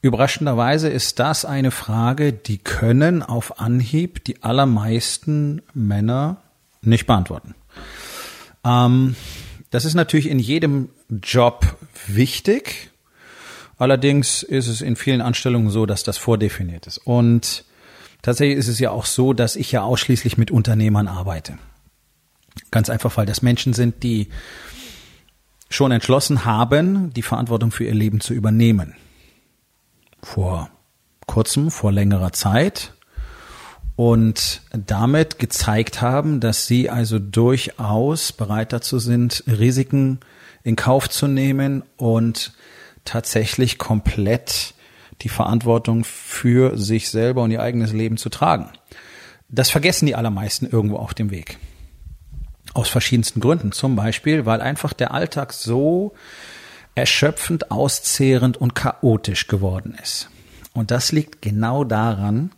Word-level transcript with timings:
Überraschenderweise 0.00 0.88
ist 0.88 1.18
das 1.18 1.44
eine 1.44 1.72
Frage, 1.72 2.32
die 2.32 2.58
können 2.58 3.22
auf 3.22 3.60
Anhieb 3.60 4.22
die 4.24 4.42
allermeisten 4.44 5.62
Männer 5.74 6.36
nicht 6.82 7.06
beantworten. 7.06 7.56
Ähm, 8.64 9.16
das 9.70 9.84
ist 9.84 9.94
natürlich 9.94 10.28
in 10.28 10.38
jedem 10.38 10.90
Job 11.10 11.76
wichtig. 12.06 12.90
Allerdings 13.76 14.44
ist 14.44 14.68
es 14.68 14.82
in 14.82 14.94
vielen 14.94 15.20
Anstellungen 15.20 15.70
so, 15.70 15.84
dass 15.84 16.04
das 16.04 16.16
vordefiniert 16.16 16.86
ist. 16.86 16.98
Und 16.98 17.64
tatsächlich 18.22 18.58
ist 18.58 18.68
es 18.68 18.78
ja 18.78 18.92
auch 18.92 19.06
so, 19.06 19.32
dass 19.32 19.56
ich 19.56 19.72
ja 19.72 19.82
ausschließlich 19.82 20.38
mit 20.38 20.52
Unternehmern 20.52 21.08
arbeite. 21.08 21.58
Ganz 22.70 22.88
einfach, 22.88 23.16
weil 23.16 23.26
das 23.26 23.42
Menschen 23.42 23.72
sind, 23.72 24.04
die 24.04 24.28
schon 25.70 25.90
entschlossen 25.90 26.44
haben, 26.44 27.12
die 27.14 27.22
Verantwortung 27.22 27.72
für 27.72 27.84
ihr 27.84 27.94
Leben 27.94 28.20
zu 28.20 28.32
übernehmen 28.32 28.94
vor 30.22 30.70
kurzem, 31.26 31.70
vor 31.70 31.92
längerer 31.92 32.32
Zeit 32.32 32.94
und 33.96 34.62
damit 34.72 35.38
gezeigt 35.38 36.00
haben, 36.00 36.40
dass 36.40 36.66
sie 36.66 36.88
also 36.88 37.18
durchaus 37.18 38.32
bereit 38.32 38.72
dazu 38.72 38.98
sind, 38.98 39.42
Risiken 39.46 40.20
in 40.62 40.76
Kauf 40.76 41.08
zu 41.10 41.26
nehmen 41.26 41.82
und 41.96 42.52
tatsächlich 43.04 43.78
komplett 43.78 44.74
die 45.22 45.28
Verantwortung 45.28 46.04
für 46.04 46.78
sich 46.78 47.10
selber 47.10 47.42
und 47.42 47.50
ihr 47.50 47.60
eigenes 47.60 47.92
Leben 47.92 48.16
zu 48.16 48.28
tragen. 48.28 48.70
Das 49.48 49.70
vergessen 49.70 50.06
die 50.06 50.14
allermeisten 50.14 50.66
irgendwo 50.66 50.96
auf 50.96 51.14
dem 51.14 51.30
Weg. 51.30 51.58
Aus 52.74 52.88
verschiedensten 52.88 53.40
Gründen. 53.40 53.72
Zum 53.72 53.96
Beispiel, 53.96 54.46
weil 54.46 54.60
einfach 54.60 54.92
der 54.92 55.12
Alltag 55.12 55.52
so 55.52 56.14
erschöpfend, 56.98 57.70
auszehrend 57.70 58.56
und 58.56 58.74
chaotisch 58.74 59.46
geworden 59.46 59.96
ist. 60.02 60.28
Und 60.74 60.90
das 60.90 61.12
liegt 61.12 61.42
genau 61.42 61.84
daran, 61.84 62.50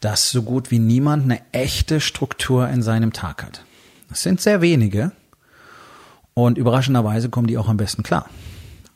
dass 0.00 0.30
so 0.30 0.42
gut 0.42 0.70
wie 0.70 0.78
niemand 0.78 1.24
eine 1.24 1.40
echte 1.52 2.00
Struktur 2.00 2.68
in 2.68 2.82
seinem 2.82 3.12
Tag 3.12 3.42
hat. 3.42 3.64
Das 4.08 4.22
sind 4.22 4.40
sehr 4.40 4.60
wenige 4.60 5.12
und 6.34 6.58
überraschenderweise 6.58 7.28
kommen 7.28 7.46
die 7.46 7.58
auch 7.58 7.68
am 7.68 7.76
besten 7.76 8.02
klar. 8.02 8.28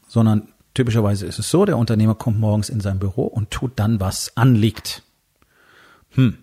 Sondern 0.06 0.48
typischerweise 0.74 1.26
ist 1.26 1.38
es 1.38 1.50
so, 1.50 1.64
der 1.64 1.78
Unternehmer 1.78 2.14
kommt 2.14 2.38
morgens 2.38 2.68
in 2.68 2.80
sein 2.80 2.98
Büro 2.98 3.24
und 3.24 3.50
tut 3.50 3.72
dann, 3.76 4.00
was 4.00 4.36
anliegt. 4.36 5.02
Hm. 6.10 6.38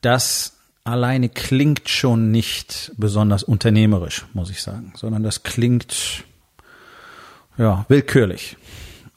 Das 0.00 0.54
alleine 0.84 1.28
klingt 1.28 1.88
schon 1.88 2.30
nicht 2.30 2.92
besonders 2.96 3.42
unternehmerisch, 3.42 4.26
muss 4.32 4.50
ich 4.50 4.62
sagen, 4.62 4.92
sondern 4.96 5.22
das 5.22 5.42
klingt 5.42 6.24
ja, 7.58 7.84
willkürlich. 7.88 8.56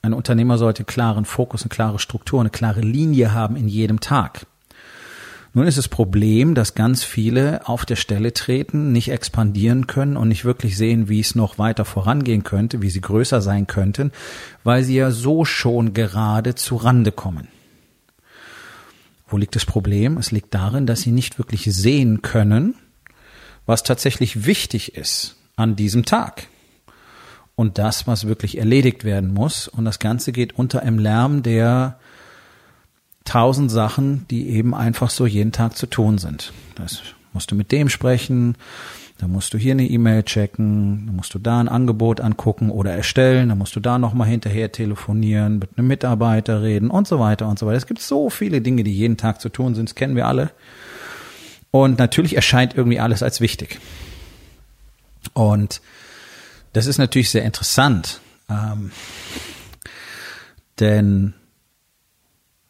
Ein 0.01 0.13
Unternehmer 0.13 0.57
sollte 0.57 0.85
klaren 0.85 1.25
Fokus, 1.25 1.63
eine 1.63 1.69
klare 1.69 1.99
Struktur, 1.99 2.39
eine 2.39 2.49
klare 2.49 2.81
Linie 2.81 3.33
haben 3.33 3.55
in 3.55 3.67
jedem 3.67 3.99
Tag. 3.99 4.45
Nun 5.53 5.65
ist 5.65 5.79
das 5.79 5.87
Problem, 5.87 6.53
dass 6.53 6.75
ganz 6.75 7.03
viele 7.03 7.67
auf 7.67 7.85
der 7.85 7.95
Stelle 7.95 8.33
treten, 8.33 8.91
nicht 8.91 9.09
expandieren 9.09 9.87
können 9.87 10.15
und 10.15 10.27
nicht 10.27 10.45
wirklich 10.45 10.77
sehen, 10.77 11.09
wie 11.09 11.19
es 11.19 11.33
noch 11.33 11.57
weiter 11.57 11.85
vorangehen 11.85 12.43
könnte, 12.43 12.81
wie 12.81 12.89
sie 12.89 13.01
größer 13.01 13.41
sein 13.41 13.65
könnten, 13.65 14.11
weil 14.63 14.83
sie 14.83 14.95
ja 14.95 15.09
so 15.09 15.45
schon 15.45 15.93
gerade 15.93 16.53
zu 16.53 16.75
Rande 16.75 17.11
kommen. 17.11 17.47
Wo 19.27 19.37
liegt 19.37 19.55
das 19.55 19.65
Problem? 19.65 20.17
Es 20.17 20.31
liegt 20.31 20.53
darin, 20.53 20.85
dass 20.85 21.01
sie 21.01 21.11
nicht 21.11 21.39
wirklich 21.39 21.65
sehen 21.65 22.21
können, 22.21 22.75
was 23.65 23.83
tatsächlich 23.83 24.45
wichtig 24.45 24.95
ist 24.95 25.35
an 25.55 25.75
diesem 25.75 26.05
Tag 26.05 26.47
und 27.59 27.77
das, 27.77 28.07
was 28.07 28.25
wirklich 28.25 28.57
erledigt 28.57 29.03
werden 29.03 29.33
muss. 29.33 29.67
Und 29.67 29.83
das 29.83 29.99
Ganze 29.99 30.31
geht 30.31 30.57
unter 30.57 30.81
einem 30.81 30.97
Lärm 30.97 31.43
der 31.43 31.99
tausend 33.25 33.69
Sachen, 33.69 34.25
die 34.29 34.51
eben 34.51 34.73
einfach 34.73 35.09
so 35.09 35.25
jeden 35.25 35.51
Tag 35.51 35.75
zu 35.75 35.85
tun 35.85 36.19
sind. 36.19 36.53
Das 36.75 37.01
musst 37.33 37.51
du 37.51 37.55
mit 37.55 37.73
dem 37.73 37.89
sprechen, 37.89 38.55
da 39.17 39.27
musst 39.27 39.53
du 39.53 39.57
hier 39.57 39.73
eine 39.73 39.85
E-Mail 39.85 40.23
checken, 40.23 41.07
da 41.07 41.11
musst 41.11 41.33
du 41.33 41.39
da 41.39 41.59
ein 41.59 41.67
Angebot 41.67 42.21
angucken 42.21 42.69
oder 42.69 42.93
erstellen, 42.93 43.49
da 43.49 43.55
musst 43.55 43.75
du 43.75 43.81
da 43.81 43.99
nochmal 43.99 44.29
hinterher 44.29 44.71
telefonieren, 44.71 45.59
mit 45.59 45.77
einem 45.77 45.89
Mitarbeiter 45.89 46.63
reden 46.63 46.89
und 46.89 47.09
so 47.09 47.19
weiter 47.19 47.49
und 47.49 47.59
so 47.59 47.65
weiter. 47.65 47.75
Es 47.75 47.87
gibt 47.87 47.99
so 47.99 48.29
viele 48.29 48.61
Dinge, 48.61 48.85
die 48.85 48.93
jeden 48.93 49.17
Tag 49.17 49.41
zu 49.41 49.49
tun 49.49 49.75
sind, 49.75 49.89
das 49.89 49.95
kennen 49.95 50.15
wir 50.15 50.27
alle. 50.27 50.51
Und 51.71 51.99
natürlich 51.99 52.37
erscheint 52.37 52.73
irgendwie 52.73 53.01
alles 53.01 53.21
als 53.21 53.41
wichtig. 53.41 53.81
Und 55.33 55.81
das 56.73 56.85
ist 56.85 56.97
natürlich 56.97 57.29
sehr 57.29 57.43
interessant, 57.43 58.21
ähm, 58.49 58.91
denn 60.79 61.33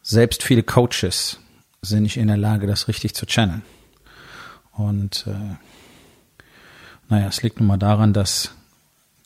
selbst 0.02 0.42
viele 0.42 0.62
Coaches 0.62 1.38
sind 1.82 2.02
nicht 2.02 2.16
in 2.16 2.28
der 2.28 2.36
Lage, 2.36 2.66
das 2.66 2.88
richtig 2.88 3.14
zu 3.14 3.26
channeln. 3.26 3.62
Und 4.72 5.26
äh, 5.26 5.56
naja, 7.08 7.28
es 7.28 7.42
liegt 7.42 7.60
nun 7.60 7.66
mal 7.66 7.76
daran, 7.76 8.12
dass 8.12 8.54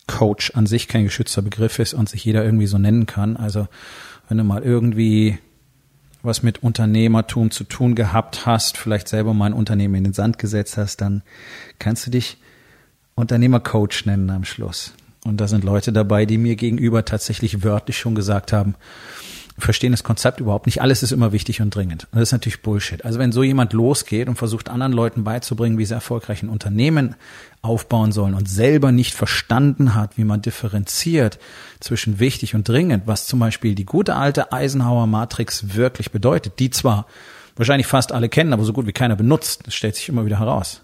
Coach 0.07 0.53
an 0.55 0.67
sich 0.67 0.89
kein 0.89 1.05
geschützter 1.05 1.43
Begriff 1.43 1.79
ist 1.79 1.95
und 1.95 2.09
sich 2.09 2.25
jeder 2.25 2.45
irgendwie 2.45 2.67
so 2.67 2.79
nennen 2.79 3.07
kann. 3.07 3.37
Also 3.37 3.69
wenn 4.29 4.39
du 4.39 4.45
mal 4.45 4.63
irgendwie 4.63 5.39
was 6.23 6.43
mit 6.43 6.63
Unternehmertum 6.63 7.51
zu 7.51 7.65
tun 7.65 7.95
gehabt 7.95 8.47
hast, 8.47 8.79
vielleicht 8.79 9.09
selber 9.09 9.35
mal 9.35 9.47
ein 9.47 9.53
Unternehmen 9.53 9.95
in 9.95 10.05
den 10.05 10.13
Sand 10.15 10.39
gesetzt 10.39 10.79
hast, 10.79 11.01
dann 11.03 11.23
kannst 11.79 12.07
du 12.07 12.11
dich 12.11 12.39
Unternehmercoach 13.15 14.07
nennen 14.07 14.31
am 14.31 14.45
Schluss. 14.45 14.93
Und 15.25 15.41
da 15.41 15.49
sind 15.49 15.65
Leute 15.65 15.93
dabei, 15.93 16.27
die 16.27 16.39
mir 16.39 16.57
gegenüber 16.57 17.05
tatsächlich 17.05 17.63
wörtlich 17.63 17.99
schon 17.99 18.15
gesagt 18.15 18.53
haben, 18.53 18.75
verstehen 19.57 19.93
das 19.93 20.03
Konzept 20.03 20.41
überhaupt 20.41 20.67
nicht. 20.67 20.83
Alles 20.83 21.03
ist 21.03 21.13
immer 21.13 21.33
wichtig 21.33 21.63
und 21.63 21.75
dringend. 21.75 22.09
Und 22.11 22.19
das 22.19 22.29
ist 22.29 22.33
natürlich 22.33 22.61
Bullshit. 22.61 23.05
Also 23.05 23.19
wenn 23.19 23.31
so 23.31 23.43
jemand 23.43 23.73
losgeht 23.73 24.29
und 24.29 24.37
versucht 24.37 24.69
anderen 24.69 24.93
Leuten 24.93 25.23
beizubringen, 25.23 25.79
wie 25.79 25.85
sie 25.85 25.95
erfolgreich 25.95 26.43
ein 26.43 26.49
Unternehmen 26.49 27.15
aufbauen 27.63 28.11
sollen 28.11 28.35
und 28.35 28.49
selber 28.49 28.91
nicht 28.91 29.15
verstanden 29.15 29.95
hat, 29.95 30.19
wie 30.19 30.25
man 30.25 30.43
differenziert 30.43 31.39
zwischen 31.79 32.19
wichtig 32.19 32.55
und 32.55 32.69
dringend, 32.69 33.07
was 33.07 33.27
zum 33.27 33.39
Beispiel 33.39 33.75
die 33.75 33.87
gute 33.87 34.17
alte 34.17 34.53
Eisenhower 34.53 35.07
Matrix 35.07 35.75
wirklich 35.75 36.11
bedeutet, 36.11 36.59
die 36.59 36.71
zwar 36.71 37.07
wahrscheinlich 37.57 37.87
fast 37.87 38.11
alle 38.11 38.29
kennen, 38.29 38.53
aber 38.53 38.65
so 38.65 38.73
gut 38.73 38.89
wie 38.89 38.93
keiner 38.93 39.15
benutzt. 39.15 39.67
Das 39.67 39.75
stellt 39.75 39.95
sich 39.95 40.09
immer 40.09 40.27
wieder 40.27 40.41
heraus 40.41 40.84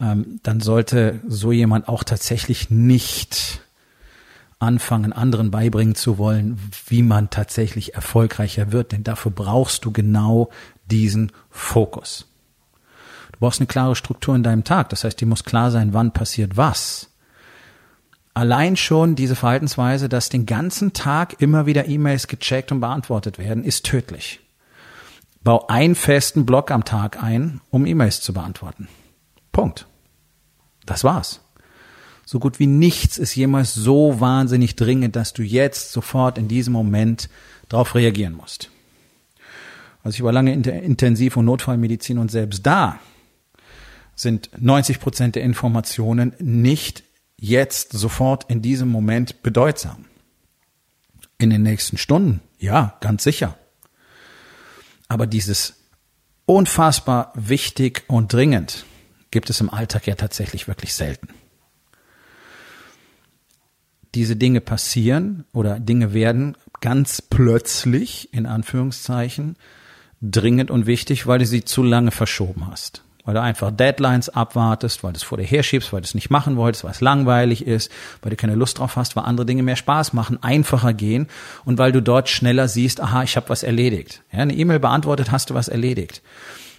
ähm, 0.00 0.40
dann 0.42 0.60
sollte 0.60 1.20
so 1.26 1.52
jemand 1.52 1.88
auch 1.88 2.04
tatsächlich 2.04 2.70
nicht 2.70 3.60
anfangen, 4.58 5.12
anderen 5.12 5.50
beibringen 5.50 5.94
zu 5.94 6.18
wollen, 6.18 6.58
wie 6.86 7.02
man 7.02 7.30
tatsächlich 7.30 7.94
erfolgreicher 7.94 8.72
wird. 8.72 8.92
Denn 8.92 9.04
dafür 9.04 9.30
brauchst 9.30 9.84
du 9.84 9.92
genau 9.92 10.50
diesen 10.86 11.32
Fokus. 11.50 12.26
Du 13.32 13.40
brauchst 13.40 13.60
eine 13.60 13.66
klare 13.66 13.96
Struktur 13.96 14.34
in 14.34 14.42
deinem 14.42 14.64
Tag. 14.64 14.88
Das 14.88 15.04
heißt, 15.04 15.20
dir 15.20 15.26
muss 15.26 15.44
klar 15.44 15.70
sein, 15.70 15.92
wann 15.92 16.12
passiert 16.12 16.56
was. 16.56 17.10
Allein 18.32 18.76
schon 18.76 19.14
diese 19.14 19.34
Verhaltensweise, 19.34 20.08
dass 20.08 20.28
den 20.28 20.44
ganzen 20.44 20.92
Tag 20.92 21.40
immer 21.40 21.64
wieder 21.66 21.88
E-Mails 21.88 22.28
gecheckt 22.28 22.70
und 22.70 22.80
beantwortet 22.80 23.38
werden, 23.38 23.64
ist 23.64 23.86
tödlich. 23.86 24.40
Bau 25.42 25.66
einen 25.68 25.94
festen 25.94 26.44
Block 26.44 26.70
am 26.70 26.84
Tag 26.84 27.22
ein, 27.22 27.60
um 27.70 27.86
E-Mails 27.86 28.20
zu 28.20 28.34
beantworten. 28.34 28.88
Punkt. 29.56 29.86
Das 30.84 31.02
war's. 31.02 31.40
So 32.26 32.38
gut 32.38 32.58
wie 32.58 32.66
nichts 32.66 33.16
ist 33.16 33.34
jemals 33.34 33.72
so 33.72 34.20
wahnsinnig 34.20 34.76
dringend, 34.76 35.16
dass 35.16 35.32
du 35.32 35.42
jetzt 35.42 35.92
sofort 35.92 36.36
in 36.36 36.46
diesem 36.46 36.74
Moment 36.74 37.30
darauf 37.70 37.94
reagieren 37.94 38.34
musst. 38.34 38.70
Also 40.04 40.16
ich 40.16 40.22
war 40.22 40.32
lange 40.32 40.52
in 40.52 40.62
Intensiv- 40.62 41.38
und 41.38 41.46
Notfallmedizin 41.46 42.18
und 42.18 42.30
selbst 42.30 42.66
da 42.66 42.98
sind 44.14 44.50
90 44.58 45.00
Prozent 45.00 45.36
der 45.36 45.42
Informationen 45.42 46.34
nicht 46.38 47.02
jetzt 47.38 47.92
sofort 47.92 48.50
in 48.50 48.60
diesem 48.60 48.90
Moment 48.90 49.42
bedeutsam. 49.42 50.04
In 51.38 51.48
den 51.48 51.62
nächsten 51.62 51.96
Stunden, 51.96 52.42
ja, 52.58 52.98
ganz 53.00 53.24
sicher. 53.24 53.56
Aber 55.08 55.26
dieses 55.26 55.76
unfassbar 56.44 57.32
wichtig 57.34 58.04
und 58.06 58.34
dringend, 58.34 58.84
gibt 59.36 59.50
es 59.50 59.60
im 59.60 59.68
Alltag 59.68 60.06
ja 60.06 60.14
tatsächlich 60.14 60.66
wirklich 60.66 60.94
selten. 60.94 61.28
Diese 64.14 64.34
Dinge 64.34 64.62
passieren 64.62 65.44
oder 65.52 65.78
Dinge 65.78 66.14
werden 66.14 66.56
ganz 66.80 67.20
plötzlich, 67.20 68.32
in 68.32 68.46
Anführungszeichen, 68.46 69.56
dringend 70.22 70.70
und 70.70 70.86
wichtig, 70.86 71.26
weil 71.26 71.38
du 71.38 71.44
sie 71.44 71.66
zu 71.66 71.82
lange 71.82 72.12
verschoben 72.12 72.66
hast. 72.70 73.02
Weil 73.26 73.34
du 73.34 73.42
einfach 73.42 73.70
Deadlines 73.70 74.30
abwartest, 74.30 75.04
weil 75.04 75.12
du 75.12 75.18
es 75.18 75.22
vor 75.22 75.36
dir 75.36 75.44
herschiebst, 75.44 75.92
weil 75.92 76.00
du 76.00 76.06
es 76.06 76.14
nicht 76.14 76.30
machen 76.30 76.56
wolltest, 76.56 76.84
weil 76.84 76.92
es 76.92 77.02
langweilig 77.02 77.66
ist, 77.66 77.92
weil 78.22 78.30
du 78.30 78.36
keine 78.36 78.54
Lust 78.54 78.78
drauf 78.78 78.96
hast, 78.96 79.16
weil 79.16 79.24
andere 79.24 79.44
Dinge 79.44 79.62
mehr 79.62 79.76
Spaß 79.76 80.14
machen, 80.14 80.42
einfacher 80.42 80.94
gehen 80.94 81.26
und 81.66 81.76
weil 81.76 81.92
du 81.92 82.00
dort 82.00 82.30
schneller 82.30 82.68
siehst, 82.68 83.02
aha, 83.02 83.22
ich 83.22 83.36
habe 83.36 83.50
was 83.50 83.64
erledigt. 83.64 84.22
Ja, 84.32 84.38
eine 84.38 84.54
E-Mail 84.54 84.78
beantwortet, 84.80 85.30
hast 85.30 85.50
du 85.50 85.54
was 85.54 85.68
erledigt 85.68 86.22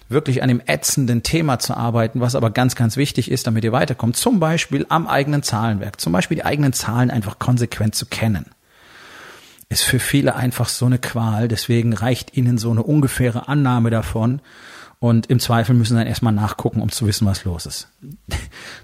wirklich 0.08 0.42
an 0.42 0.48
dem 0.48 0.62
ätzenden 0.66 1.22
Thema 1.22 1.58
zu 1.58 1.76
arbeiten, 1.76 2.20
was 2.20 2.34
aber 2.34 2.50
ganz, 2.50 2.74
ganz 2.74 2.96
wichtig 2.96 3.30
ist, 3.30 3.46
damit 3.46 3.64
ihr 3.64 3.72
weiterkommt. 3.72 4.16
Zum 4.16 4.40
Beispiel 4.40 4.86
am 4.88 5.06
eigenen 5.06 5.42
Zahlenwerk. 5.42 6.00
Zum 6.00 6.12
Beispiel 6.12 6.36
die 6.36 6.44
eigenen 6.44 6.72
Zahlen 6.72 7.10
einfach 7.10 7.38
konsequent 7.38 7.94
zu 7.94 8.06
kennen. 8.06 8.46
Ist 9.68 9.82
für 9.82 9.98
viele 9.98 10.34
einfach 10.34 10.68
so 10.68 10.86
eine 10.86 10.98
Qual. 10.98 11.48
Deswegen 11.48 11.92
reicht 11.92 12.36
ihnen 12.36 12.56
so 12.56 12.70
eine 12.70 12.82
ungefähre 12.82 13.48
Annahme 13.48 13.90
davon 13.90 14.40
und 15.00 15.26
im 15.26 15.38
Zweifel 15.38 15.76
müssen 15.76 15.94
sie 15.94 15.98
dann 15.98 16.08
erstmal 16.08 16.32
nachgucken, 16.32 16.82
um 16.82 16.90
zu 16.90 17.06
wissen, 17.06 17.24
was 17.24 17.44
los 17.44 17.66
ist. 17.66 17.88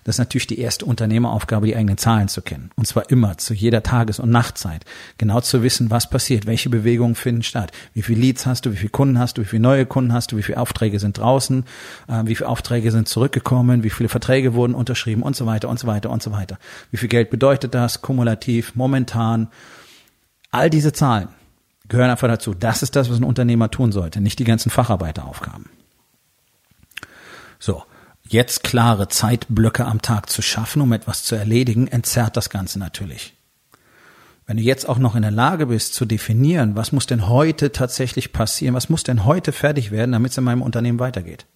Das 0.05 0.15
ist 0.15 0.19
natürlich 0.19 0.47
die 0.47 0.61
erste 0.61 0.85
Unternehmeraufgabe, 0.85 1.67
die 1.67 1.75
eigenen 1.75 1.99
Zahlen 1.99 2.29
zu 2.29 2.41
kennen. 2.41 2.71
Und 2.77 2.87
zwar 2.87 3.11
immer, 3.11 3.37
zu 3.37 3.53
jeder 3.53 3.83
Tages- 3.83 4.21
und 4.21 4.31
Nachtzeit. 4.31 4.85
Genau 5.19 5.41
zu 5.41 5.65
wissen, 5.65 5.91
was 5.91 6.09
passiert, 6.09 6.47
welche 6.47 6.71
Bewegungen 6.71 7.17
finden 7.17 7.43
statt, 7.43 7.73
wie 7.95 8.03
viele 8.03 8.21
Leads 8.21 8.47
hast 8.47 8.65
du, 8.65 8.73
wie 8.73 8.77
viele 8.77 8.91
Kunden 8.91 9.19
hast 9.19 9.39
du, 9.39 9.43
wie 9.43 9.47
viele 9.47 9.63
neue 9.63 9.87
Kunden 9.87 10.13
hast 10.13 10.31
du, 10.31 10.37
wie 10.37 10.43
viele 10.43 10.59
Aufträge 10.59 11.01
sind 11.01 11.19
draußen, 11.19 11.65
äh, 12.07 12.23
wie 12.27 12.37
viele 12.37 12.49
Aufträge 12.49 12.93
sind 12.93 13.09
zurückgekommen, 13.09 13.83
wie 13.83 13.91
viele 13.91 14.09
Verträge 14.09 14.55
wurden 14.55 14.75
unterschrieben 14.75 15.23
und 15.23 15.35
so 15.35 15.47
weiter 15.47 15.69
und 15.69 15.81
so 15.81 15.89
weiter 15.89 16.11
und 16.11 16.23
so 16.23 16.31
weiter. 16.31 16.59
Wie 16.93 16.97
viel 16.97 17.09
Geld 17.09 17.31
bedeutet 17.31 17.75
das, 17.75 18.03
kumulativ, 18.03 18.77
momentan. 18.77 19.49
All 20.53 20.71
diese 20.71 20.93
Zahlen 20.93 21.29
gehören 21.89 22.11
einfach 22.11 22.29
dazu. 22.29 22.55
Das 22.55 22.85
ist 22.85 22.95
das, 22.95 23.11
was 23.11 23.19
ein 23.19 23.25
Unternehmer 23.25 23.71
tun 23.71 23.91
sollte, 23.91 24.21
nicht 24.21 24.39
die 24.39 24.45
ganzen 24.45 24.71
Facharbeiteraufgaben. 24.71 25.67
So, 27.65 27.83
jetzt 28.29 28.63
klare 28.63 29.09
Zeitblöcke 29.09 29.87
am 29.87 30.03
Tag 30.03 30.29
zu 30.29 30.43
schaffen, 30.43 30.83
um 30.83 30.93
etwas 30.93 31.25
zu 31.25 31.35
erledigen, 31.35 31.87
entzerrt 31.87 32.37
das 32.37 32.51
Ganze 32.51 32.79
natürlich. 32.79 33.33
Wenn 34.47 34.59
du 34.59 34.63
jetzt 34.63 34.87
auch 34.87 34.99
noch 34.99 35.15
in 35.15 35.23
der 35.23 35.31
Lage 35.31 35.65
bist 35.69 35.95
zu 35.95 36.05
definieren, 36.05 36.77
was 36.77 36.93
muss 36.93 37.07
denn 37.07 37.27
heute 37.27 37.73
tatsächlich 37.73 38.35
passieren, 38.35 38.75
was 38.75 38.91
muss 38.91 39.03
denn 39.03 39.25
heute 39.25 39.51
fertig 39.53 39.91
werden, 39.91 40.13
damit 40.13 40.33
es 40.33 40.37
in 40.37 40.45
meinem 40.45 40.61
Unternehmen 40.61 40.99
weitergeht. 40.99 41.47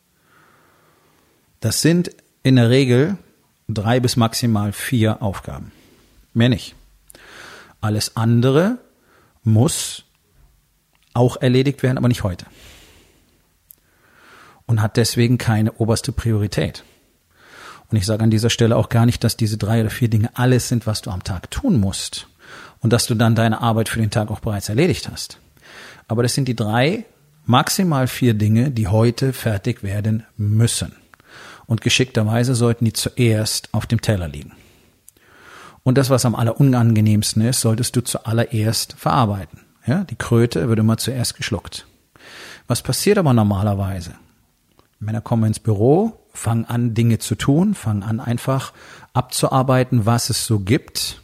Das 1.60 1.82
sind 1.82 2.10
in 2.42 2.56
der 2.56 2.70
Regel 2.70 3.18
drei 3.68 4.00
bis 4.00 4.16
maximal 4.16 4.72
vier 4.72 5.20
Aufgaben. 5.22 5.72
Mehr 6.32 6.48
nicht. 6.48 6.74
Alles 7.82 8.16
andere 8.16 8.78
muss 9.42 10.04
auch 11.12 11.36
erledigt 11.36 11.82
werden, 11.82 11.98
aber 11.98 12.08
nicht 12.08 12.22
heute 12.22 12.46
und 14.68 14.80
hat 14.80 14.96
deswegen 14.96 15.38
keine 15.38 15.72
oberste 15.72 16.12
Priorität. 16.12 16.84
Und 17.90 17.96
ich 17.96 18.06
sage 18.06 18.22
an 18.22 18.30
dieser 18.30 18.50
Stelle 18.50 18.76
auch 18.76 18.90
gar 18.90 19.06
nicht, 19.06 19.24
dass 19.24 19.36
diese 19.36 19.56
drei 19.56 19.80
oder 19.80 19.90
vier 19.90 20.08
Dinge 20.08 20.30
alles 20.34 20.68
sind, 20.68 20.86
was 20.86 21.02
du 21.02 21.10
am 21.10 21.24
Tag 21.24 21.50
tun 21.50 21.80
musst 21.80 22.28
und 22.80 22.92
dass 22.92 23.06
du 23.06 23.14
dann 23.14 23.34
deine 23.34 23.60
Arbeit 23.60 23.88
für 23.88 23.98
den 23.98 24.10
Tag 24.10 24.30
auch 24.30 24.40
bereits 24.40 24.68
erledigt 24.68 25.08
hast. 25.10 25.40
Aber 26.06 26.22
das 26.22 26.34
sind 26.34 26.46
die 26.46 26.54
drei, 26.54 27.06
maximal 27.46 28.06
vier 28.06 28.34
Dinge, 28.34 28.70
die 28.70 28.88
heute 28.88 29.32
fertig 29.32 29.82
werden 29.82 30.24
müssen. 30.36 30.92
Und 31.66 31.80
geschickterweise 31.80 32.54
sollten 32.54 32.84
die 32.84 32.92
zuerst 32.92 33.72
auf 33.72 33.86
dem 33.86 34.00
Teller 34.00 34.28
liegen. 34.28 34.52
Und 35.82 35.96
das, 35.96 36.10
was 36.10 36.26
am 36.26 36.34
allerunangenehmsten 36.34 37.42
ist, 37.42 37.62
solltest 37.62 37.96
du 37.96 38.02
zuallererst 38.02 38.94
verarbeiten. 38.98 39.60
Ja, 39.86 40.04
die 40.04 40.16
Kröte 40.16 40.68
wird 40.68 40.78
immer 40.78 40.98
zuerst 40.98 41.36
geschluckt. 41.36 41.86
Was 42.66 42.82
passiert 42.82 43.16
aber 43.16 43.32
normalerweise? 43.32 44.12
Männer 45.00 45.20
kommen 45.20 45.44
ins 45.44 45.60
Büro, 45.60 46.18
fangen 46.32 46.64
an, 46.64 46.94
Dinge 46.94 47.18
zu 47.18 47.34
tun, 47.34 47.74
fangen 47.74 48.02
an, 48.02 48.20
einfach 48.20 48.72
abzuarbeiten, 49.12 50.06
was 50.06 50.30
es 50.30 50.44
so 50.44 50.60
gibt. 50.60 51.22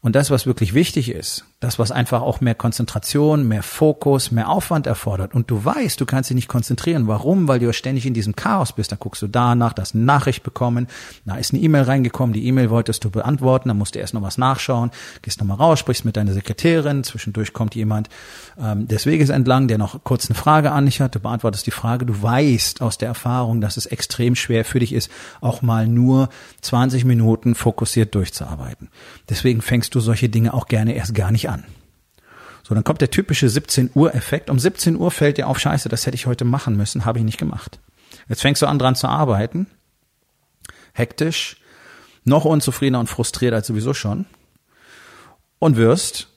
Und 0.00 0.16
das, 0.16 0.30
was 0.30 0.46
wirklich 0.46 0.74
wichtig 0.74 1.10
ist, 1.10 1.44
das, 1.60 1.80
was 1.80 1.90
einfach 1.90 2.22
auch 2.22 2.40
mehr 2.40 2.54
Konzentration, 2.54 3.48
mehr 3.48 3.64
Fokus, 3.64 4.30
mehr 4.30 4.48
Aufwand 4.48 4.86
erfordert. 4.86 5.34
Und 5.34 5.50
du 5.50 5.64
weißt, 5.64 6.00
du 6.00 6.06
kannst 6.06 6.30
dich 6.30 6.36
nicht 6.36 6.46
konzentrieren. 6.46 7.08
Warum? 7.08 7.48
Weil 7.48 7.58
du 7.58 7.66
ja 7.66 7.72
ständig 7.72 8.06
in 8.06 8.14
diesem 8.14 8.36
Chaos 8.36 8.72
bist. 8.72 8.92
Da 8.92 8.96
guckst 8.96 9.22
du 9.22 9.26
danach, 9.26 9.74
eine 9.76 10.04
Nachricht 10.04 10.44
bekommen, 10.44 10.86
da 11.24 11.36
ist 11.36 11.52
eine 11.52 11.62
E-Mail 11.62 11.82
reingekommen, 11.82 12.32
die 12.32 12.46
E-Mail 12.46 12.70
wolltest 12.70 13.04
du 13.04 13.10
beantworten, 13.10 13.68
dann 13.68 13.78
musst 13.78 13.94
du 13.94 13.98
erst 13.98 14.14
noch 14.14 14.22
was 14.22 14.38
nachschauen, 14.38 14.90
gehst 15.22 15.40
nochmal 15.40 15.56
raus, 15.56 15.78
sprichst 15.78 16.04
mit 16.04 16.16
deiner 16.16 16.32
Sekretärin, 16.32 17.04
zwischendurch 17.04 17.52
kommt 17.52 17.74
jemand 17.74 18.08
ähm, 18.58 18.86
des 18.86 19.06
Weges 19.06 19.30
entlang, 19.30 19.68
der 19.68 19.78
noch 19.78 20.04
kurz 20.04 20.28
eine 20.28 20.36
Frage 20.36 20.72
an 20.72 20.86
dich 20.86 21.00
hat, 21.00 21.14
du 21.14 21.20
beantwortest 21.20 21.66
die 21.66 21.70
Frage, 21.70 22.06
du 22.06 22.22
weißt 22.22 22.82
aus 22.82 22.98
der 22.98 23.08
Erfahrung, 23.08 23.60
dass 23.60 23.76
es 23.76 23.86
extrem 23.86 24.34
schwer 24.34 24.64
für 24.64 24.78
dich 24.78 24.92
ist, 24.92 25.10
auch 25.40 25.62
mal 25.62 25.86
nur 25.86 26.28
20 26.60 27.04
Minuten 27.04 27.54
fokussiert 27.54 28.14
durchzuarbeiten. 28.14 28.88
Deswegen 29.28 29.60
fängst 29.62 29.94
du 29.94 30.00
solche 30.00 30.28
Dinge 30.28 30.54
auch 30.54 30.66
gerne 30.66 30.94
erst 30.94 31.14
gar 31.14 31.30
nicht 31.30 31.47
an. 31.48 31.64
So, 32.68 32.74
dann 32.74 32.84
kommt 32.84 33.00
der 33.00 33.10
typische 33.10 33.48
17 33.48 33.92
Uhr 33.94 34.14
Effekt. 34.14 34.50
Um 34.50 34.58
17 34.58 34.96
Uhr 34.96 35.10
fällt 35.10 35.38
dir 35.38 35.48
auf, 35.48 35.58
scheiße, 35.58 35.88
das 35.88 36.04
hätte 36.04 36.16
ich 36.16 36.26
heute 36.26 36.44
machen 36.44 36.76
müssen, 36.76 37.06
habe 37.06 37.18
ich 37.18 37.24
nicht 37.24 37.38
gemacht. 37.38 37.80
Jetzt 38.28 38.42
fängst 38.42 38.60
du 38.60 38.66
an 38.66 38.78
dran 38.78 38.94
zu 38.94 39.08
arbeiten. 39.08 39.66
Hektisch, 40.92 41.62
noch 42.24 42.44
unzufriedener 42.44 43.00
und 43.00 43.06
frustriert 43.06 43.54
als 43.54 43.68
sowieso 43.68 43.94
schon. 43.94 44.26
Und 45.58 45.76
wirst, 45.76 46.28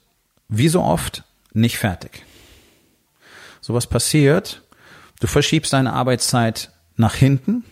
wie 0.48 0.68
so 0.68 0.82
oft, 0.82 1.24
nicht 1.52 1.76
fertig. 1.76 2.24
So 3.60 3.74
was 3.74 3.86
passiert, 3.86 4.62
du 5.20 5.26
verschiebst 5.26 5.74
deine 5.74 5.92
Arbeitszeit 5.92 6.72
nach 6.96 7.14
hinten, 7.14 7.64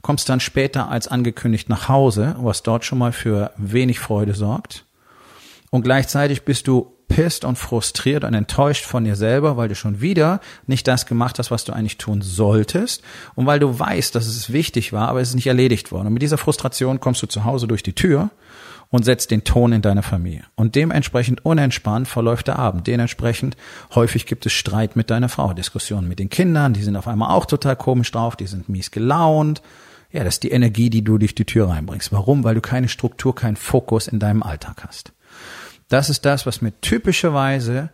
kommst 0.00 0.30
dann 0.30 0.40
später 0.40 0.88
als 0.88 1.08
angekündigt 1.08 1.68
nach 1.68 1.88
Hause, 1.88 2.36
was 2.38 2.62
dort 2.62 2.86
schon 2.86 2.98
mal 2.98 3.12
für 3.12 3.52
wenig 3.58 4.00
Freude 4.00 4.32
sorgt 4.32 4.86
und 5.72 5.82
gleichzeitig 5.82 6.42
bist 6.42 6.68
du 6.68 6.92
pisst 7.08 7.46
und 7.46 7.56
frustriert 7.56 8.24
und 8.24 8.34
enttäuscht 8.34 8.84
von 8.84 9.04
dir 9.04 9.16
selber, 9.16 9.56
weil 9.56 9.68
du 9.68 9.74
schon 9.74 10.02
wieder 10.02 10.40
nicht 10.66 10.86
das 10.86 11.06
gemacht 11.06 11.38
hast, 11.38 11.50
was 11.50 11.64
du 11.64 11.72
eigentlich 11.72 11.96
tun 11.96 12.20
solltest 12.20 13.02
und 13.34 13.46
weil 13.46 13.58
du 13.58 13.78
weißt, 13.78 14.14
dass 14.14 14.26
es 14.26 14.52
wichtig 14.52 14.92
war, 14.92 15.08
aber 15.08 15.22
es 15.22 15.30
ist 15.30 15.34
nicht 15.34 15.46
erledigt 15.46 15.90
worden. 15.90 16.08
Und 16.08 16.12
mit 16.12 16.22
dieser 16.22 16.36
Frustration 16.36 17.00
kommst 17.00 17.22
du 17.22 17.26
zu 17.26 17.44
Hause 17.44 17.66
durch 17.66 17.82
die 17.82 17.94
Tür 17.94 18.30
und 18.90 19.06
setzt 19.06 19.30
den 19.30 19.44
Ton 19.44 19.72
in 19.72 19.80
deiner 19.80 20.02
Familie. 20.02 20.44
Und 20.56 20.74
dementsprechend 20.74 21.42
unentspannt 21.42 22.06
verläuft 22.06 22.48
der 22.48 22.58
Abend. 22.58 22.86
Dementsprechend 22.86 23.56
häufig 23.94 24.26
gibt 24.26 24.44
es 24.44 24.52
Streit 24.52 24.94
mit 24.94 25.08
deiner 25.08 25.30
Frau, 25.30 25.54
Diskussionen 25.54 26.06
mit 26.06 26.18
den 26.18 26.28
Kindern, 26.28 26.74
die 26.74 26.82
sind 26.82 26.96
auf 26.96 27.08
einmal 27.08 27.30
auch 27.30 27.46
total 27.46 27.76
komisch 27.76 28.10
drauf, 28.10 28.36
die 28.36 28.46
sind 28.46 28.68
mies 28.68 28.90
gelaunt. 28.90 29.62
Ja, 30.10 30.22
das 30.22 30.34
ist 30.34 30.42
die 30.42 30.50
Energie, 30.50 30.90
die 30.90 31.02
du 31.02 31.16
durch 31.16 31.34
die 31.34 31.46
Tür 31.46 31.70
reinbringst. 31.70 32.12
Warum? 32.12 32.44
Weil 32.44 32.54
du 32.54 32.60
keine 32.60 32.88
Struktur, 32.88 33.34
keinen 33.34 33.56
Fokus 33.56 34.06
in 34.06 34.18
deinem 34.18 34.42
Alltag 34.42 34.84
hast. 34.86 35.14
Das 35.92 36.08
ist 36.08 36.24
das, 36.24 36.46
was 36.46 36.62
mir 36.62 36.72
typischerweise 36.80 37.90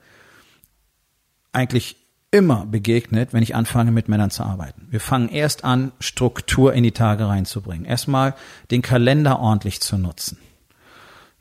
eigentlich 1.50 1.96
immer 2.30 2.64
begegnet, 2.64 3.32
wenn 3.32 3.42
ich 3.42 3.56
anfange, 3.56 3.90
mit 3.90 4.08
Männern 4.08 4.30
zu 4.30 4.44
arbeiten. 4.44 4.86
Wir 4.90 5.00
fangen 5.00 5.28
erst 5.28 5.64
an, 5.64 5.90
Struktur 5.98 6.74
in 6.74 6.84
die 6.84 6.92
Tage 6.92 7.26
reinzubringen. 7.26 7.84
Erstmal 7.84 8.36
den 8.70 8.82
Kalender 8.82 9.40
ordentlich 9.40 9.80
zu 9.80 9.98
nutzen. 9.98 10.38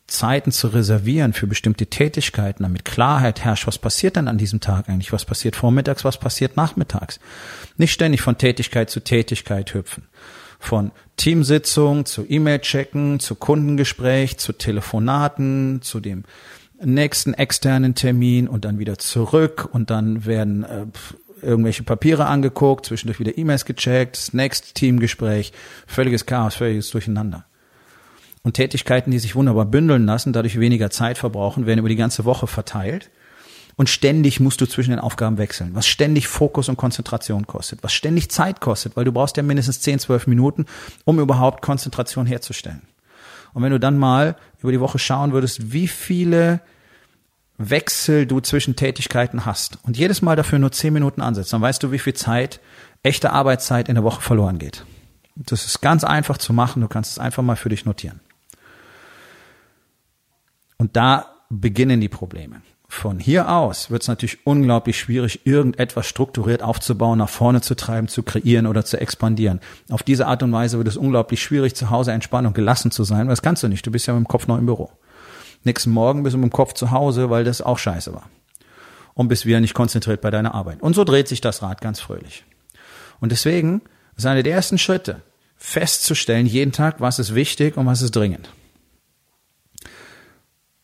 Zeiten 0.08 0.52
zu 0.52 0.70
reservieren 0.70 1.34
für 1.34 1.46
bestimmte 1.46 1.86
Tätigkeiten, 1.86 2.64
damit 2.64 2.86
Klarheit 2.86 3.44
herrscht, 3.44 3.68
was 3.68 3.78
passiert 3.78 4.18
dann 4.18 4.28
an 4.28 4.40
diesem 4.40 4.60
Tag 4.60 4.90
eigentlich, 4.90 5.14
was 5.14 5.26
passiert 5.26 5.56
vormittags, 5.56 6.06
was 6.06 6.18
passiert 6.18 6.58
nachmittags. 6.58 7.20
Nicht 7.76 7.94
ständig 7.94 8.22
von 8.22 8.40
Tätigkeit 8.40 8.90
zu 8.90 9.02
Tätigkeit 9.02 9.76
hüpfen, 9.76 10.08
von 10.60 10.92
Teamsitzung 11.18 12.06
zu 12.06 12.26
E-Mail-Checken, 12.28 13.20
zu 13.20 13.36
Kundengespräch, 13.36 14.38
zu 14.38 14.54
Telefonaten, 14.54 15.82
zu 15.82 16.00
dem 16.00 16.24
nächsten 16.84 17.34
externen 17.34 17.96
Termin 17.96 18.48
und 18.48 18.66
dann 18.66 18.80
wieder 18.80 18.98
zurück 18.98 19.68
und 19.72 19.90
dann 19.90 20.26
werden 20.26 20.64
äh, 20.64 20.86
irgendwelche 21.42 21.84
Papiere 21.84 22.26
angeguckt, 22.26 22.86
zwischendurch 22.86 23.20
wieder 23.20 23.38
E-Mails 23.38 23.66
gecheckt, 23.66 24.18
das 24.18 24.34
nächste 24.34 24.74
Teamgespräch, 24.74 25.54
völliges 25.86 26.26
Chaos, 26.26 26.56
völliges 26.56 26.90
Durcheinander. 26.92 27.46
Und 28.44 28.54
Tätigkeiten, 28.54 29.12
die 29.12 29.20
sich 29.20 29.36
wunderbar 29.36 29.66
bündeln 29.66 30.06
lassen, 30.06 30.34
dadurch 30.34 30.60
weniger 30.60 30.90
Zeit 30.90 31.18
verbrauchen, 31.18 31.66
werden 31.66 31.80
über 31.80 31.90
die 31.90 31.96
ganze 31.96 32.26
Woche 32.26 32.48
verteilt 32.48 33.10
und 33.78 33.90
ständig 33.90 34.40
musst 34.40 34.60
du 34.60 34.66
zwischen 34.66 34.90
den 34.90 35.00
Aufgaben 35.00 35.38
wechseln, 35.38 35.76
was 35.76 35.88
ständig 35.88 36.28
Fokus 36.28 36.68
und 36.68 36.78
Konzentration 36.78 37.46
kostet, 37.46 37.84
was 37.84 37.94
ständig 37.94 38.30
Zeit 38.30 38.60
kostet, 38.60 38.98
weil 38.98 39.06
du 39.06 39.12
brauchst 39.12 39.38
ja 39.38 39.44
mindestens 39.44 39.80
10, 39.82 40.00
12 40.00 40.28
Minuten, 40.28 40.66
um 41.06 41.20
überhaupt 41.20 41.62
Konzentration 41.62 42.26
herzustellen. 42.26 42.82
Und 43.54 43.64
wenn 43.64 43.72
du 43.72 43.80
dann 43.80 43.98
mal 43.98 44.36
über 44.60 44.72
die 44.72 44.80
Woche 44.80 45.00
schauen 45.00 45.32
würdest, 45.32 45.72
wie 45.72 45.88
viele 45.88 46.60
Wechsel 47.60 48.26
du 48.26 48.40
zwischen 48.40 48.76
Tätigkeiten 48.76 49.46
hast 49.46 49.80
und 49.84 49.96
jedes 49.96 50.22
Mal 50.22 50.36
dafür 50.36 50.60
nur 50.60 50.72
10 50.72 50.94
Minuten 50.94 51.22
ansetzt, 51.22 51.54
dann 51.54 51.62
weißt 51.62 51.82
du, 51.82 51.92
wie 51.92 52.00
viel 52.00 52.14
Zeit, 52.14 52.60
echte 53.04 53.32
Arbeitszeit 53.32 53.90
in 53.90 53.96
der 53.96 54.04
Woche 54.04 54.22
verloren 54.22 54.58
geht. 54.58 54.86
Das 55.36 55.66
ist 55.66 55.82
ganz 55.82 56.04
einfach 56.04 56.40
zu 56.40 56.52
machen, 56.52 56.82
du 56.82 56.88
kannst 56.88 57.12
es 57.12 57.20
einfach 57.20 57.44
mal 57.44 57.56
für 57.56 57.70
dich 57.70 57.86
notieren. 57.86 58.22
Und 60.78 60.96
da 60.96 61.36
beginnen 61.50 62.02
die 62.02 62.10
Probleme. 62.10 62.62
Von 62.90 63.20
hier 63.20 63.52
aus 63.52 63.92
wird 63.92 64.04
es 64.04 64.08
natürlich 64.08 64.46
unglaublich 64.46 64.98
schwierig, 64.98 65.46
irgendetwas 65.46 66.08
strukturiert 66.08 66.64
aufzubauen, 66.64 67.20
nach 67.20 67.30
vorne 67.30 67.60
zu 67.62 67.76
treiben, 67.76 68.08
zu 68.08 68.24
kreieren 68.24 68.66
oder 68.66 68.86
zu 68.86 69.00
expandieren. 69.00 69.60
Auf 69.90 70.04
diese 70.04 70.26
Art 70.26 70.42
und 70.42 70.54
Weise 70.54 70.78
wird 70.78 70.88
es 70.88 70.96
unglaublich 70.96 71.42
schwierig, 71.42 71.76
zu 71.76 71.90
Hause 71.90 72.14
entspannt 72.14 72.48
und 72.48 72.54
gelassen 72.54 72.92
zu 72.92 73.04
sein, 73.04 73.28
weil 73.28 73.34
das 73.34 73.42
kannst 73.42 73.62
du 73.62 73.68
nicht. 73.68 73.86
Du 73.86 73.92
bist 73.92 74.08
ja 74.08 74.14
mit 74.14 74.24
dem 74.24 74.28
Kopf 74.28 74.48
noch 74.48 74.58
im 74.58 74.66
Büro. 74.66 74.90
Nächsten 75.64 75.92
Morgen 75.92 76.24
bist 76.24 76.34
du 76.34 76.38
mit 76.38 76.50
dem 76.50 76.54
Kopf 76.54 76.74
zu 76.74 76.92
Hause, 76.92 77.30
weil 77.30 77.44
das 77.44 77.62
auch 77.62 77.78
scheiße 77.78 78.14
war. 78.14 78.30
Und 79.14 79.28
bist 79.28 79.46
wieder 79.46 79.60
nicht 79.60 79.74
konzentriert 79.74 80.22
bei 80.22 80.32
deiner 80.32 80.56
Arbeit. 80.56 80.82
Und 80.82 80.96
so 80.96 81.04
dreht 81.04 81.28
sich 81.28 81.42
das 81.42 81.62
Rad 81.62 81.82
ganz 81.82 82.00
fröhlich. 82.00 82.46
Und 83.20 83.32
deswegen 83.34 83.82
ist 84.16 84.26
einer 84.26 84.44
der 84.44 84.54
ersten 84.54 84.78
Schritte, 84.78 85.22
festzustellen 85.58 86.46
jeden 86.46 86.72
Tag, 86.72 87.02
was 87.02 87.20
ist 87.20 87.36
wichtig 87.36 87.76
und 87.76 87.86
was 87.86 88.02
ist 88.02 88.16
dringend. 88.16 88.50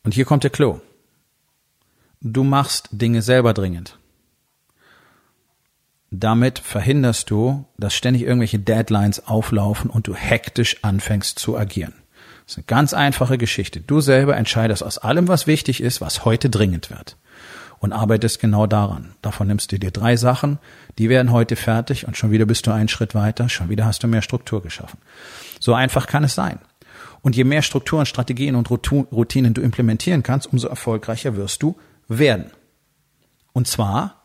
Und 0.04 0.14
hier 0.14 0.26
kommt 0.26 0.44
der 0.44 0.50
Clou. 0.50 0.82
Du 2.26 2.46
machst 2.46 2.88
Dinge 2.94 3.22
selber 3.22 3.54
dringend. 3.54 4.00
Damit 6.10 6.58
verhinderst 6.58 7.30
du, 7.30 7.66
dass 7.78 7.94
ständig 7.94 8.24
irgendwelche 8.24 8.60
Deadlines 8.60 9.28
auflaufen 9.28 9.90
und 9.90 10.08
du 10.08 10.16
hektisch 10.16 10.86
anfängst 10.86 11.38
zu 11.38 11.58
agieren. 11.58 11.94
Das 12.46 12.54
ist 12.54 12.58
eine 12.60 12.66
ganz 12.66 12.94
einfache 12.94 13.38
Geschichte. 13.38 13.82
Du 13.82 14.00
selber 14.00 14.38
entscheidest 14.38 14.84
aus 14.84 15.00
allem, 15.00 15.28
was 15.28 15.48
wichtig 15.48 15.82
ist, 15.82 16.00
was 16.00 16.24
heute 16.24 16.50
dringend 16.50 16.92
wird. 16.92 17.18
Und 17.80 17.92
arbeitest 17.92 18.40
genau 18.40 18.68
daran. 18.68 19.16
Davon 19.22 19.48
nimmst 19.48 19.74
du 19.74 19.80
dir 19.80 19.92
drei 19.92 20.16
Sachen, 20.16 20.60
die 20.98 21.10
werden 21.10 21.34
heute 21.34 21.58
fertig 21.58 22.08
und 22.08 22.16
schon 22.16 22.32
wieder 22.32 22.46
bist 22.46 22.66
du 22.68 22.72
einen 22.72 22.88
Schritt 22.88 23.16
weiter, 23.16 23.50
schon 23.50 23.68
wieder 23.68 23.84
hast 23.84 24.02
du 24.02 24.08
mehr 24.08 24.22
Struktur 24.22 24.62
geschaffen. 24.62 25.00
So 25.60 25.74
einfach 25.74 26.08
kann 26.08 26.24
es 26.24 26.36
sein. 26.36 26.60
Und 27.22 27.36
je 27.36 27.44
mehr 27.44 27.64
Strukturen, 27.64 28.06
Strategien 28.06 28.56
und 28.56 28.70
Routinen 28.72 29.54
du 29.54 29.62
implementieren 29.62 30.24
kannst, 30.24 30.48
umso 30.48 30.70
erfolgreicher 30.70 31.36
wirst 31.36 31.62
du 31.62 31.76
werden. 32.08 32.52
Und 33.54 33.68
zwar, 33.68 34.22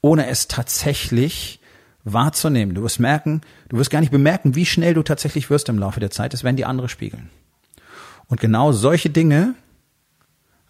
ohne 0.00 0.28
es 0.28 0.48
tatsächlich 0.48 1.60
wahrzunehmen. 2.04 2.74
Du 2.74 2.82
wirst 2.82 3.00
merken, 3.00 3.42
du 3.68 3.76
wirst 3.76 3.90
gar 3.90 4.00
nicht 4.00 4.12
bemerken, 4.12 4.54
wie 4.54 4.66
schnell 4.66 4.94
du 4.94 5.02
tatsächlich 5.02 5.50
wirst 5.50 5.68
im 5.68 5.78
Laufe 5.78 6.00
der 6.00 6.10
Zeit. 6.10 6.32
Das 6.32 6.44
werden 6.44 6.56
die 6.56 6.64
andere 6.64 6.88
spiegeln. 6.88 7.30
Und 8.28 8.40
genau 8.40 8.72
solche 8.72 9.10
Dinge, 9.10 9.54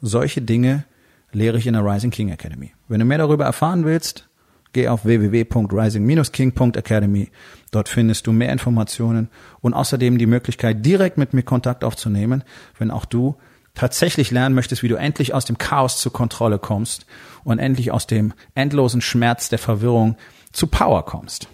solche 0.01 0.43
Dinge 0.43 0.85
lehre 1.33 1.59
ich 1.59 1.67
in 1.67 1.75
der 1.75 1.85
Rising 1.85 2.11
King 2.11 2.31
Academy. 2.31 2.73
Wenn 2.89 3.01
du 3.01 3.07
mehr 3.07 3.19
darüber 3.19 3.45
erfahren 3.45 3.85
willst, 3.85 4.29
geh 4.73 4.89
auf 4.89 5.05
www.rising-king.academy. 5.05 7.31
Dort 7.71 7.89
findest 7.89 8.27
du 8.27 8.33
mehr 8.33 8.53
Informationen 8.53 9.29
und 9.61 9.75
außerdem 9.75 10.19
die 10.19 10.27
Möglichkeit, 10.27 10.85
direkt 10.85 11.17
mit 11.19 11.35
mir 11.35 11.43
Kontakt 11.43 11.85
aufzunehmen, 11.85 12.43
wenn 12.79 12.91
auch 12.91 13.05
du 13.05 13.37
tatsächlich 13.79 14.31
lernen 14.31 14.55
möchtest, 14.55 14.83
wie 14.83 14.89
du 14.89 14.97
endlich 14.97 15.33
aus 15.33 15.45
dem 15.45 15.57
Chaos 15.57 16.01
zur 16.01 16.13
Kontrolle 16.13 16.59
kommst 16.59 17.07
und 17.45 17.59
endlich 17.59 17.93
aus 17.93 18.07
dem 18.07 18.35
endlosen 18.55 19.01
Schmerz 19.01 19.49
der 19.49 19.59
Verwirrung 19.59 20.17
zu 20.53 20.67
Power 20.67 21.05
kommst. 21.05 21.49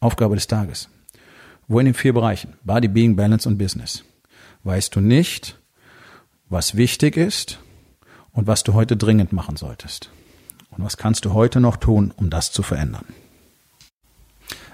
Aufgabe 0.00 0.34
des 0.34 0.46
Tages. 0.46 0.88
Wo 1.66 1.78
in 1.78 1.84
den 1.84 1.94
vier 1.94 2.14
Bereichen? 2.14 2.54
Body, 2.64 2.88
Being, 2.88 3.16
Balance 3.16 3.46
und 3.46 3.58
Business. 3.58 4.02
Weißt 4.64 4.96
du 4.96 5.00
nicht, 5.00 5.58
was 6.48 6.76
wichtig 6.76 7.16
ist 7.18 7.58
und 8.32 8.46
was 8.46 8.64
du 8.64 8.72
heute 8.72 8.96
dringend 8.96 9.32
machen 9.32 9.56
solltest? 9.56 10.10
Und 10.70 10.82
was 10.82 10.96
kannst 10.96 11.26
du 11.26 11.34
heute 11.34 11.60
noch 11.60 11.76
tun, 11.76 12.14
um 12.16 12.30
das 12.30 12.50
zu 12.50 12.62
verändern? 12.62 13.04